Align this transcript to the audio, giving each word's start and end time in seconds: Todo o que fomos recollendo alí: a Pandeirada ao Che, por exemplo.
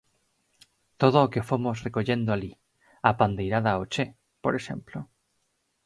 Todo 1.01 1.17
o 1.25 1.31
que 1.33 1.45
fomos 1.49 1.81
recollendo 1.87 2.29
alí: 2.31 2.51
a 3.09 3.11
Pandeirada 3.19 3.69
ao 3.73 3.83
Che, 3.93 4.05
por 4.43 4.53
exemplo. 4.59 4.99